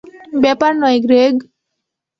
ব্যাপার 0.43 0.71
নয়, 0.75 0.99
গ্রেগ। 1.05 1.35